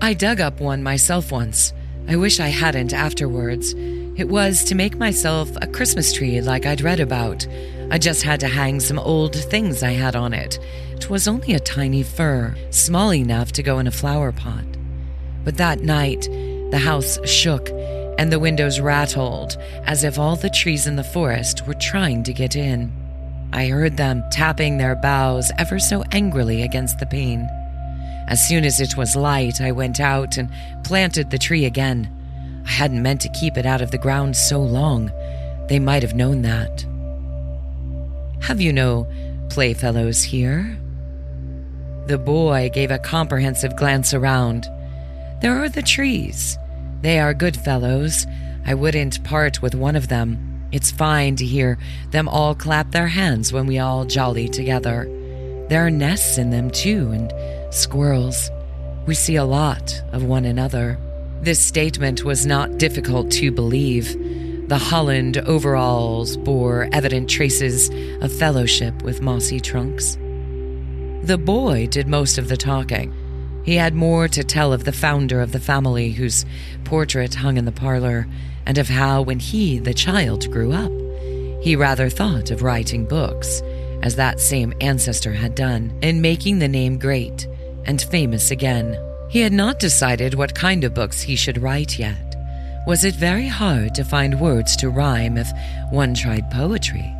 I 0.00 0.14
dug 0.14 0.40
up 0.40 0.60
one 0.60 0.80
myself 0.80 1.32
once. 1.32 1.72
I 2.06 2.14
wish 2.14 2.38
I 2.38 2.50
hadn't 2.50 2.92
afterwards. 2.92 3.74
It 4.16 4.28
was 4.28 4.62
to 4.66 4.76
make 4.76 4.96
myself 4.96 5.50
a 5.60 5.66
Christmas 5.66 6.12
tree 6.12 6.40
like 6.40 6.66
I'd 6.66 6.82
read 6.82 7.00
about. 7.00 7.44
I 7.90 7.98
just 7.98 8.22
had 8.22 8.38
to 8.40 8.46
hang 8.46 8.78
some 8.78 9.00
old 9.00 9.34
things 9.34 9.82
I 9.82 9.90
had 9.90 10.14
on 10.14 10.34
it. 10.34 10.60
It 10.92 11.10
was 11.10 11.26
only 11.26 11.54
a 11.54 11.58
tiny 11.58 12.04
fir, 12.04 12.54
small 12.70 13.12
enough 13.12 13.50
to 13.54 13.62
go 13.64 13.80
in 13.80 13.88
a 13.88 13.90
flower 13.90 14.30
pot. 14.30 14.66
But 15.42 15.56
that 15.56 15.80
night, 15.80 16.28
the 16.70 16.78
house 16.78 17.18
shook 17.28 17.70
and 18.18 18.30
the 18.30 18.38
windows 18.38 18.78
rattled 18.78 19.56
as 19.84 20.04
if 20.04 20.16
all 20.16 20.36
the 20.36 20.48
trees 20.48 20.86
in 20.86 20.94
the 20.94 21.02
forest 21.02 21.66
were 21.66 21.74
trying 21.74 22.22
to 22.22 22.32
get 22.32 22.54
in. 22.54 23.01
I 23.52 23.66
heard 23.66 23.96
them 23.96 24.24
tapping 24.30 24.78
their 24.78 24.96
boughs 24.96 25.52
ever 25.58 25.78
so 25.78 26.02
angrily 26.12 26.62
against 26.62 26.98
the 26.98 27.06
pane. 27.06 27.48
As 28.28 28.46
soon 28.46 28.64
as 28.64 28.80
it 28.80 28.96
was 28.96 29.14
light, 29.14 29.60
I 29.60 29.72
went 29.72 30.00
out 30.00 30.38
and 30.38 30.50
planted 30.84 31.30
the 31.30 31.38
tree 31.38 31.64
again. 31.64 32.10
I 32.66 32.70
hadn't 32.70 33.02
meant 33.02 33.20
to 33.22 33.28
keep 33.28 33.56
it 33.56 33.66
out 33.66 33.82
of 33.82 33.90
the 33.90 33.98
ground 33.98 34.36
so 34.36 34.60
long. 34.60 35.10
They 35.68 35.78
might 35.78 36.02
have 36.02 36.14
known 36.14 36.42
that. 36.42 36.86
Have 38.42 38.60
you 38.60 38.72
no 38.72 39.06
playfellows 39.48 40.22
here? 40.22 40.78
The 42.06 42.18
boy 42.18 42.70
gave 42.72 42.90
a 42.90 42.98
comprehensive 42.98 43.76
glance 43.76 44.14
around. 44.14 44.66
There 45.40 45.62
are 45.62 45.68
the 45.68 45.82
trees. 45.82 46.58
They 47.02 47.18
are 47.20 47.34
good 47.34 47.56
fellows. 47.56 48.26
I 48.64 48.74
wouldn't 48.74 49.22
part 49.24 49.60
with 49.60 49.74
one 49.74 49.96
of 49.96 50.08
them. 50.08 50.51
It's 50.72 50.90
fine 50.90 51.36
to 51.36 51.44
hear 51.44 51.78
them 52.10 52.28
all 52.28 52.54
clap 52.54 52.90
their 52.90 53.08
hands 53.08 53.52
when 53.52 53.66
we 53.66 53.78
all 53.78 54.04
jolly 54.04 54.48
together. 54.48 55.04
There 55.68 55.86
are 55.86 55.90
nests 55.90 56.38
in 56.38 56.50
them 56.50 56.70
too, 56.70 57.10
and 57.12 57.32
squirrels. 57.72 58.50
We 59.06 59.14
see 59.14 59.36
a 59.36 59.44
lot 59.44 60.02
of 60.12 60.24
one 60.24 60.44
another. 60.44 60.98
This 61.42 61.60
statement 61.60 62.24
was 62.24 62.46
not 62.46 62.78
difficult 62.78 63.30
to 63.32 63.50
believe. 63.50 64.68
The 64.68 64.78
Holland 64.78 65.38
overalls 65.38 66.36
bore 66.38 66.88
evident 66.92 67.28
traces 67.28 67.90
of 68.22 68.32
fellowship 68.32 69.02
with 69.02 69.20
mossy 69.20 69.60
trunks. 69.60 70.16
The 71.22 71.38
boy 71.38 71.86
did 71.88 72.08
most 72.08 72.38
of 72.38 72.48
the 72.48 72.56
talking. 72.56 73.12
He 73.64 73.76
had 73.76 73.94
more 73.94 74.26
to 74.28 74.42
tell 74.42 74.72
of 74.72 74.84
the 74.84 74.92
founder 74.92 75.40
of 75.40 75.52
the 75.52 75.60
family 75.60 76.12
whose 76.12 76.44
portrait 76.84 77.34
hung 77.34 77.56
in 77.56 77.64
the 77.64 77.72
parlor, 77.72 78.26
and 78.66 78.78
of 78.78 78.88
how, 78.88 79.22
when 79.22 79.38
he, 79.38 79.78
the 79.78 79.94
child, 79.94 80.50
grew 80.50 80.72
up, 80.72 80.92
he 81.62 81.76
rather 81.76 82.08
thought 82.08 82.50
of 82.50 82.62
writing 82.62 83.04
books, 83.06 83.62
as 84.02 84.16
that 84.16 84.40
same 84.40 84.74
ancestor 84.80 85.32
had 85.32 85.54
done, 85.54 85.96
and 86.02 86.20
making 86.20 86.58
the 86.58 86.68
name 86.68 86.98
great 86.98 87.46
and 87.84 88.02
famous 88.02 88.50
again. 88.50 88.98
He 89.30 89.40
had 89.40 89.52
not 89.52 89.78
decided 89.78 90.34
what 90.34 90.54
kind 90.54 90.84
of 90.84 90.94
books 90.94 91.22
he 91.22 91.36
should 91.36 91.62
write 91.62 91.98
yet. 91.98 92.36
Was 92.86 93.04
it 93.04 93.14
very 93.14 93.46
hard 93.46 93.94
to 93.94 94.04
find 94.04 94.40
words 94.40 94.76
to 94.76 94.88
rhyme 94.90 95.38
if 95.38 95.48
one 95.90 96.14
tried 96.14 96.50
poetry? 96.50 97.14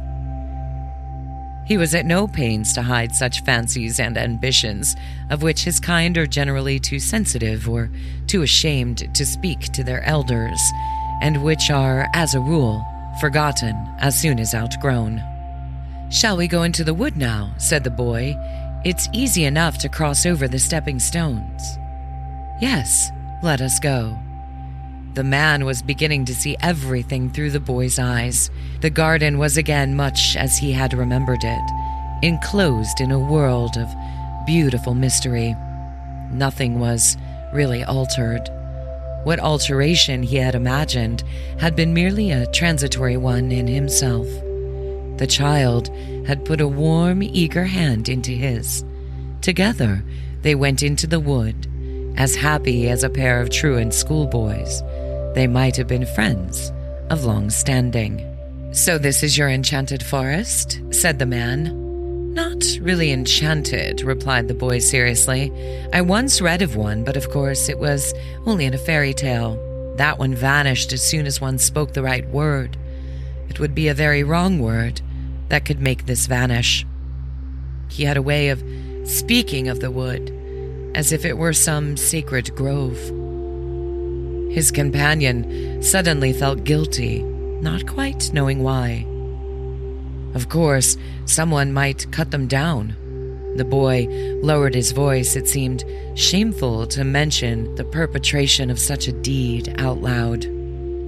He 1.64 1.78
was 1.78 1.94
at 1.94 2.04
no 2.04 2.26
pains 2.26 2.72
to 2.74 2.82
hide 2.82 3.14
such 3.14 3.44
fancies 3.44 4.00
and 4.00 4.18
ambitions, 4.18 4.96
of 5.30 5.42
which 5.42 5.62
his 5.62 5.78
kind 5.78 6.18
are 6.18 6.26
generally 6.26 6.80
too 6.80 6.98
sensitive 6.98 7.68
or 7.68 7.90
too 8.26 8.42
ashamed 8.42 9.14
to 9.14 9.24
speak 9.24 9.60
to 9.72 9.84
their 9.84 10.02
elders, 10.02 10.60
and 11.22 11.42
which 11.42 11.70
are, 11.70 12.08
as 12.12 12.34
a 12.34 12.40
rule, 12.40 12.84
forgotten 13.20 13.76
as 13.98 14.20
soon 14.20 14.38
as 14.40 14.54
outgrown. 14.54 15.22
Shall 16.10 16.36
we 16.36 16.48
go 16.48 16.64
into 16.64 16.84
the 16.84 16.92
wood 16.92 17.16
now? 17.16 17.54
said 17.56 17.84
the 17.84 17.90
boy. 17.90 18.36
It's 18.84 19.08
easy 19.12 19.44
enough 19.44 19.78
to 19.78 19.88
cross 19.88 20.26
over 20.26 20.48
the 20.48 20.58
stepping 20.58 20.98
stones. 20.98 21.78
Yes, 22.60 23.10
let 23.42 23.60
us 23.60 23.78
go. 23.78 24.18
The 25.14 25.22
man 25.22 25.64
was 25.64 25.80
beginning 25.80 26.24
to 26.24 26.34
see 26.34 26.56
everything 26.60 27.30
through 27.30 27.50
the 27.50 27.60
boy's 27.60 27.98
eyes. 27.98 28.50
The 28.80 28.90
garden 28.90 29.38
was 29.38 29.56
again 29.56 29.94
much 29.94 30.36
as 30.36 30.58
he 30.58 30.72
had 30.72 30.92
remembered 30.92 31.44
it, 31.44 31.70
enclosed 32.22 33.00
in 33.00 33.12
a 33.12 33.18
world 33.18 33.76
of 33.76 33.94
beautiful 34.44 34.94
mystery. 34.94 35.54
Nothing 36.30 36.80
was 36.80 37.16
really 37.52 37.84
altered. 37.84 38.48
What 39.24 39.38
alteration 39.38 40.22
he 40.22 40.36
had 40.36 40.54
imagined 40.54 41.22
had 41.58 41.76
been 41.76 41.94
merely 41.94 42.30
a 42.32 42.46
transitory 42.46 43.16
one 43.16 43.52
in 43.52 43.66
himself. 43.66 44.26
The 45.18 45.28
child 45.28 45.88
had 46.26 46.44
put 46.44 46.60
a 46.60 46.66
warm, 46.66 47.22
eager 47.22 47.64
hand 47.64 48.08
into 48.08 48.32
his. 48.32 48.84
Together, 49.40 50.02
they 50.42 50.54
went 50.54 50.82
into 50.82 51.06
the 51.06 51.20
wood, 51.20 51.68
as 52.16 52.34
happy 52.34 52.88
as 52.88 53.04
a 53.04 53.10
pair 53.10 53.40
of 53.40 53.50
truant 53.50 53.94
schoolboys. 53.94 54.82
They 55.34 55.46
might 55.46 55.76
have 55.76 55.88
been 55.88 56.06
friends 56.06 56.72
of 57.10 57.24
long 57.24 57.50
standing. 57.50 58.28
So, 58.72 58.98
this 58.98 59.22
is 59.22 59.36
your 59.38 59.48
enchanted 59.48 60.02
forest? 60.02 60.80
said 60.90 61.18
the 61.18 61.26
man. 61.26 61.81
Not 62.32 62.64
really 62.80 63.12
enchanted, 63.12 64.00
replied 64.00 64.48
the 64.48 64.54
boy 64.54 64.78
seriously. 64.78 65.52
I 65.92 66.00
once 66.00 66.40
read 66.40 66.62
of 66.62 66.76
one, 66.76 67.04
but 67.04 67.18
of 67.18 67.28
course 67.28 67.68
it 67.68 67.78
was 67.78 68.14
only 68.46 68.64
in 68.64 68.72
a 68.72 68.78
fairy 68.78 69.12
tale. 69.12 69.58
That 69.98 70.18
one 70.18 70.34
vanished 70.34 70.94
as 70.94 71.04
soon 71.04 71.26
as 71.26 71.42
one 71.42 71.58
spoke 71.58 71.92
the 71.92 72.02
right 72.02 72.26
word. 72.30 72.78
It 73.50 73.60
would 73.60 73.74
be 73.74 73.88
a 73.88 73.94
very 73.94 74.24
wrong 74.24 74.60
word 74.60 75.02
that 75.50 75.66
could 75.66 75.80
make 75.80 76.06
this 76.06 76.26
vanish. 76.26 76.86
He 77.90 78.04
had 78.04 78.16
a 78.16 78.22
way 78.22 78.48
of 78.48 78.64
speaking 79.04 79.68
of 79.68 79.80
the 79.80 79.90
wood 79.90 80.30
as 80.94 81.12
if 81.12 81.26
it 81.26 81.36
were 81.36 81.52
some 81.52 81.98
sacred 81.98 82.54
grove. 82.56 82.96
His 84.50 84.70
companion 84.70 85.82
suddenly 85.82 86.32
felt 86.32 86.64
guilty, 86.64 87.22
not 87.22 87.86
quite 87.86 88.32
knowing 88.32 88.62
why. 88.62 89.06
Of 90.34 90.48
course, 90.48 90.96
someone 91.26 91.72
might 91.72 92.10
cut 92.10 92.30
them 92.30 92.46
down. 92.46 92.96
The 93.56 93.64
boy 93.64 94.06
lowered 94.42 94.74
his 94.74 94.92
voice. 94.92 95.36
It 95.36 95.46
seemed 95.46 95.84
shameful 96.14 96.86
to 96.86 97.04
mention 97.04 97.74
the 97.74 97.84
perpetration 97.84 98.70
of 98.70 98.78
such 98.78 99.08
a 99.08 99.12
deed 99.12 99.74
out 99.78 99.98
loud. 100.00 100.46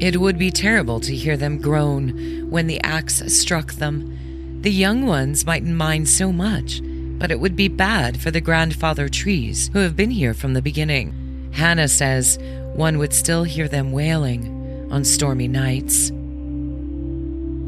It 0.01 0.21
would 0.21 0.39
be 0.39 0.51
terrible 0.51 1.01
to 1.01 1.15
hear 1.15 1.37
them 1.37 1.59
groan 1.59 2.51
when 2.51 2.67
the 2.67 2.81
axe 2.83 3.23
struck 3.33 3.75
them. 3.75 4.61
The 4.61 4.71
young 4.71 5.07
ones 5.07 5.47
mightn't 5.47 5.77
mind 5.77 6.09
so 6.09 6.33
much, 6.33 6.81
but 7.19 7.31
it 7.31 7.41
would 7.41 7.57
be 7.57 7.69
bad 7.69 8.21
for 8.21 8.31
the 8.31 8.41
grandfather 8.41 9.09
trees 9.09 9.71
who 9.73 9.79
have 9.79 9.97
been 9.97 10.11
here 10.11 10.35
from 10.35 10.53
the 10.53 10.63
beginning. 10.63 11.51
Hannah 11.53 11.89
says 11.89 12.39
one 12.75 12.99
would 12.99 13.13
still 13.13 13.45
hear 13.45 13.69
them 13.69 13.93
wailing 13.93 14.89
on 14.91 15.05
stormy 15.05 15.49
nights. 15.49 16.11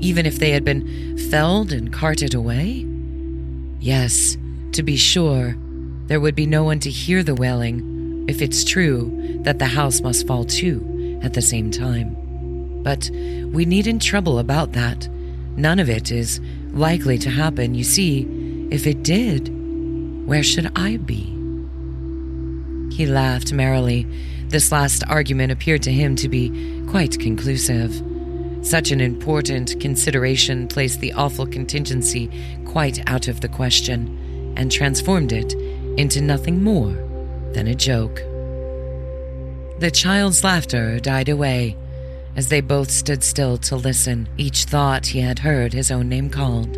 Even 0.00 0.26
if 0.26 0.38
they 0.38 0.50
had 0.50 0.65
been 0.65 1.19
felled 1.31 1.73
and 1.73 1.93
carted 1.93 2.35
away? 2.35 2.87
Yes, 3.81 4.37
to 4.73 4.83
be 4.83 4.97
sure, 4.97 5.57
there 6.07 6.21
would 6.21 6.35
be 6.35 6.47
no 6.47 6.65
one 6.65 6.81
to 6.81 6.91
hear 6.91 7.23
the 7.23 7.35
wailing 7.35 8.26
if 8.29 8.43
it's 8.43 8.65
true 8.65 9.38
that 9.43 9.59
the 9.59 9.67
house 9.67 10.00
must 10.00 10.26
fall 10.26 10.45
too 10.45 11.21
at 11.23 11.35
the 11.35 11.43
same 11.43 11.71
time. 11.71 12.17
But 12.83 13.11
we 13.12 13.65
needn't 13.65 14.03
trouble 14.03 14.38
about 14.38 14.73
that. 14.73 15.09
None 15.57 15.79
of 15.79 15.88
it 15.88 16.11
is 16.12 16.41
likely 16.73 17.19
to 17.19 17.31
happen. 17.31 17.75
You 17.75 17.85
see, 17.85 18.26
if 18.71 18.87
it 18.87 19.03
did, 19.03 19.49
where 20.26 20.43
should 20.43 20.71
I 20.76 20.99
be? 20.99 21.33
He 22.95 23.07
laughed 23.07 23.53
merrily. 23.53 24.07
This 24.49 24.71
last 24.71 25.03
argument 25.09 25.53
appeared 25.53 25.83
to 25.85 25.93
him 25.93 26.17
to 26.17 26.29
be 26.29 26.50
quite 26.88 27.19
conclusive. 27.19 28.00
Such 28.63 28.91
an 28.91 29.01
important 29.01 29.79
consideration 29.81 30.69
placed 30.69 31.01
the 31.01 31.13
awful 31.13 31.47
contingency 31.47 32.31
quite 32.65 33.09
out 33.09 33.29
of 33.29 33.41
the 33.41 33.49
question 33.49 34.55
and 34.57 34.73
transformed 34.73 35.33
it 35.33 35.55
into 35.99 36.21
nothing 36.21 36.63
more 36.63 36.93
than 37.53 37.69
a 37.69 37.75
joke. 37.75 38.17
The 39.79 39.91
child's 39.93 40.43
laughter 40.43 40.99
died 40.99 41.29
away 41.29 41.77
as 42.37 42.49
they 42.49 42.61
both 42.61 42.91
stood 42.91 43.25
still 43.25 43.57
to 43.59 43.77
listen. 43.77 44.29
Each 44.37 44.65
thought 44.65 45.07
he 45.07 45.21
had 45.21 45.39
heard 45.39 45.73
his 45.73 45.91
own 45.91 46.09
name 46.09 46.31
called. 46.31 46.77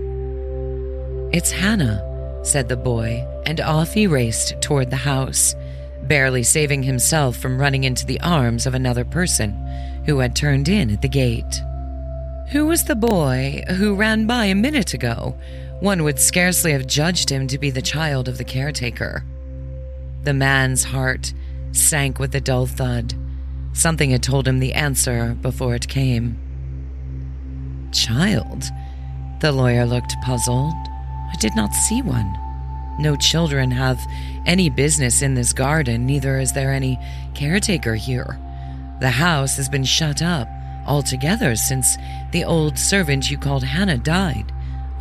It's 1.35 1.51
Hannah, 1.51 2.41
said 2.45 2.69
the 2.69 2.77
boy, 2.77 3.27
and 3.45 3.61
off 3.61 3.93
he 3.93 4.07
raced 4.07 4.55
toward 4.63 4.91
the 4.91 4.97
house, 4.97 5.55
barely 6.03 6.43
saving 6.43 6.85
himself 6.85 7.37
from 7.37 7.61
running 7.61 7.85
into 7.85 8.07
the 8.07 8.21
arms 8.21 8.67
of 8.67 8.75
another 8.75 9.05
person 9.05 9.53
who 10.07 10.21
had 10.21 10.35
turned 10.35 10.69
in 10.69 10.91
at 10.91 11.03
the 11.03 11.09
gate. 11.09 11.63
Who 12.53 12.65
was 12.65 12.85
the 12.85 12.97
boy 12.97 13.63
who 13.77 13.95
ran 13.95 14.27
by 14.27 14.47
a 14.47 14.55
minute 14.55 14.95
ago? 14.95 15.39
One 15.81 16.03
would 16.05 16.19
scarcely 16.19 16.73
have 16.73 16.87
judged 16.87 17.29
him 17.29 17.47
to 17.49 17.59
be 17.59 17.71
the 17.71 17.83
child 17.83 18.27
of 18.27 18.39
the 18.39 18.45
caretaker. 18.45 19.23
The 20.25 20.33
man's 20.33 20.85
heart 20.85 21.35
sank 21.73 22.19
with 22.19 22.35
a 22.35 22.41
dull 22.41 22.65
thud. 22.65 23.13
Something 23.75 24.11
had 24.11 24.23
told 24.23 24.49
him 24.49 24.61
the 24.61 24.73
answer 24.73 25.37
before 25.43 25.75
it 25.75 25.89
came. 25.89 26.39
Child? 27.93 28.65
The 29.41 29.53
lawyer 29.53 29.85
looked 29.85 30.17
puzzled. 30.23 30.73
I 30.73 31.35
did 31.41 31.55
not 31.55 31.75
see 31.75 32.01
one. 32.01 32.35
No 32.99 33.15
children 33.17 33.71
have 33.73 34.01
any 34.47 34.71
business 34.71 35.21
in 35.21 35.35
this 35.35 35.53
garden, 35.53 36.07
neither 36.07 36.39
is 36.39 36.55
there 36.55 36.73
any 36.73 36.99
caretaker 37.35 37.95
here. 37.95 38.41
The 39.01 39.11
house 39.11 39.59
has 39.59 39.69
been 39.69 39.85
shut 39.85 40.23
up 40.23 40.49
altogether 40.89 41.55
since 41.55 41.97
the 42.33 42.45
old 42.45 42.79
servant 42.79 43.31
you 43.31 43.39
called 43.39 43.63
Hannah 43.63 43.99
died 43.99 44.53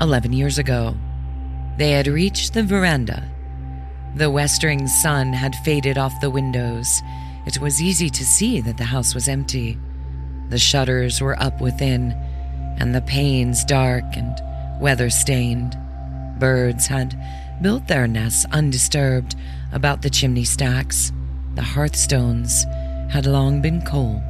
11 0.01 0.33
years 0.33 0.59
ago. 0.59 0.95
They 1.77 1.91
had 1.91 2.07
reached 2.07 2.53
the 2.53 2.63
veranda. 2.63 3.27
The 4.15 4.29
westering 4.29 4.87
sun 4.87 5.33
had 5.33 5.55
faded 5.57 5.97
off 5.97 6.21
the 6.21 6.29
windows. 6.29 7.01
It 7.45 7.59
was 7.59 7.81
easy 7.81 8.09
to 8.09 8.25
see 8.25 8.61
that 8.61 8.77
the 8.77 8.83
house 8.83 9.15
was 9.15 9.27
empty. 9.27 9.77
The 10.49 10.57
shutters 10.57 11.21
were 11.21 11.41
up 11.41 11.61
within, 11.61 12.11
and 12.79 12.93
the 12.93 13.01
panes 13.01 13.63
dark 13.63 14.03
and 14.13 14.35
weather 14.81 15.09
stained. 15.09 15.77
Birds 16.39 16.87
had 16.87 17.19
built 17.61 17.87
their 17.87 18.07
nests 18.07 18.45
undisturbed 18.51 19.35
about 19.71 20.01
the 20.01 20.09
chimney 20.09 20.43
stacks. 20.43 21.11
The 21.55 21.63
hearthstones 21.63 22.65
had 23.09 23.25
long 23.25 23.61
been 23.61 23.81
cold. 23.81 24.21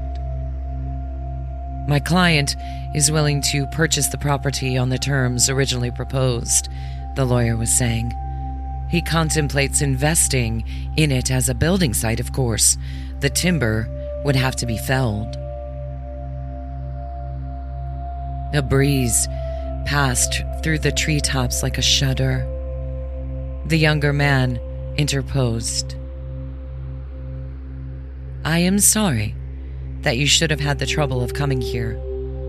My 1.88 2.02
client 2.02 2.58
is 2.94 3.10
willing 3.10 3.42
to 3.44 3.66
purchase 3.68 4.08
the 4.08 4.18
property 4.18 4.78
on 4.78 4.90
the 4.90 4.98
terms 4.98 5.50
originally 5.50 5.90
proposed, 5.90 6.68
the 7.16 7.24
lawyer 7.24 7.56
was 7.56 7.72
saying. 7.72 8.14
He 8.90 9.02
contemplates 9.02 9.82
investing 9.82 10.66
in 10.98 11.14
it 11.14 11.32
as 11.32 11.48
a 11.48 11.56
building 11.56 11.94
site, 11.94 12.20
of 12.20 12.34
course. 12.34 12.78
The 13.22 13.30
timber 13.30 13.88
would 14.26 14.36
have 14.36 14.58
to 14.58 14.66
be 14.66 14.78
felled. 14.78 15.38
A 18.54 18.62
breeze 18.62 19.26
passed 19.86 20.44
through 20.62 20.80
the 20.80 20.92
treetops 20.92 21.64
like 21.64 21.78
a 21.78 21.82
shudder. 21.82 22.46
The 23.66 23.78
younger 23.78 24.12
man 24.12 24.60
interposed. 24.98 25.96
I 28.44 28.60
am 28.60 28.80
sorry 28.80 29.37
that 30.08 30.18
you 30.18 30.26
should 30.26 30.50
have 30.50 30.62
had 30.62 30.80
the 30.80 30.86
trouble 30.86 31.22
of 31.22 31.34
coming 31.34 31.60
here, 31.60 32.00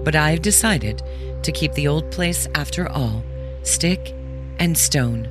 but 0.05 0.15
I've 0.15 0.43
decided 0.43 1.03
to 1.43 1.51
keep 1.51 1.73
the 1.73 1.89
old 1.89 2.09
place 2.13 2.47
after 2.55 2.89
all, 2.89 3.25
stick 3.65 4.15
and 4.61 4.79
stone. 4.79 5.29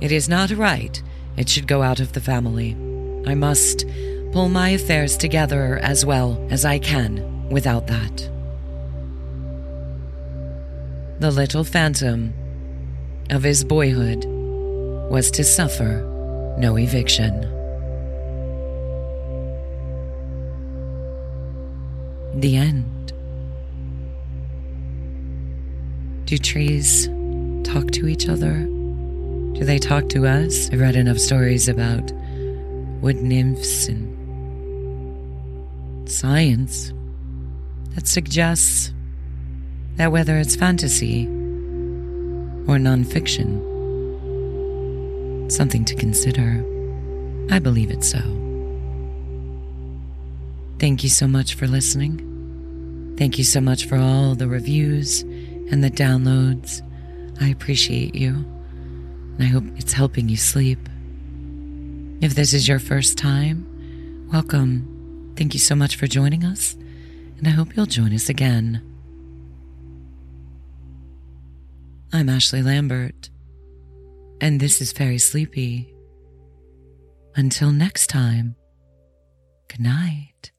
It 0.00 0.10
is 0.10 0.28
not 0.28 0.50
right 0.50 1.00
it 1.36 1.48
should 1.48 1.68
go 1.68 1.80
out 1.80 2.00
of 2.00 2.14
the 2.14 2.20
family. 2.20 2.72
I 3.28 3.36
must 3.36 3.84
pull 4.32 4.48
my 4.48 4.70
affairs 4.70 5.16
together 5.16 5.78
as 5.84 6.04
well 6.04 6.44
as 6.50 6.64
I 6.64 6.80
can 6.80 7.48
without 7.48 7.86
that. 7.86 8.28
The 11.20 11.30
little 11.30 11.62
phantom 11.62 12.34
of 13.30 13.44
his 13.44 13.62
boyhood 13.62 14.24
was 14.24 15.30
to 15.30 15.44
suffer 15.44 16.56
no 16.58 16.76
eviction. 16.76 17.61
The 22.34 22.56
end. 22.56 23.12
Do 26.24 26.38
trees 26.38 27.08
talk 27.62 27.90
to 27.92 28.08
each 28.08 28.28
other? 28.28 28.64
Do 29.54 29.64
they 29.64 29.78
talk 29.78 30.08
to 30.10 30.26
us? 30.26 30.70
I've 30.72 30.80
read 30.80 30.96
enough 30.96 31.18
stories 31.18 31.68
about 31.68 32.10
wood 33.02 33.16
nymphs 33.22 33.88
and 33.88 34.08
science 36.08 36.92
that 37.94 38.06
suggests 38.06 38.92
that 39.96 40.10
whether 40.10 40.38
it's 40.38 40.56
fantasy 40.56 41.26
or 42.66 42.78
nonfiction, 42.78 43.60
something 45.52 45.84
to 45.84 45.94
consider. 45.94 46.64
I 47.50 47.58
believe 47.58 47.90
it 47.90 48.04
so. 48.04 48.41
Thank 50.82 51.04
you 51.04 51.10
so 51.10 51.28
much 51.28 51.54
for 51.54 51.68
listening. 51.68 53.14
Thank 53.16 53.38
you 53.38 53.44
so 53.44 53.60
much 53.60 53.86
for 53.86 53.94
all 53.94 54.34
the 54.34 54.48
reviews 54.48 55.22
and 55.22 55.84
the 55.84 55.92
downloads. 55.92 56.82
I 57.40 57.50
appreciate 57.50 58.16
you, 58.16 58.30
and 58.34 59.36
I 59.38 59.44
hope 59.44 59.62
it's 59.76 59.92
helping 59.92 60.28
you 60.28 60.36
sleep. 60.36 60.80
If 62.20 62.34
this 62.34 62.52
is 62.52 62.66
your 62.66 62.80
first 62.80 63.16
time, 63.16 64.28
welcome. 64.32 65.32
Thank 65.36 65.54
you 65.54 65.60
so 65.60 65.76
much 65.76 65.94
for 65.94 66.08
joining 66.08 66.44
us, 66.44 66.74
and 67.38 67.46
I 67.46 67.50
hope 67.50 67.76
you'll 67.76 67.86
join 67.86 68.12
us 68.12 68.28
again. 68.28 68.82
I'm 72.12 72.28
Ashley 72.28 72.60
Lambert, 72.60 73.30
and 74.40 74.58
this 74.58 74.80
is 74.80 74.90
Fairy 74.90 75.18
Sleepy. 75.18 75.94
Until 77.36 77.70
next 77.70 78.08
time, 78.08 78.56
good 79.68 79.80
night. 79.80 80.51